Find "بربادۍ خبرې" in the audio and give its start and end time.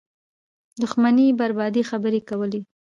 1.39-2.19